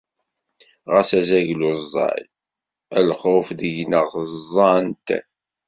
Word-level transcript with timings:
Ɣas 0.91 1.11
azaglu 1.19 1.71
ẓẓay, 1.89 2.23
lxuf 3.07 3.47
deg-nneɣ 3.59 4.07
ẓẓan-t. 4.31 5.07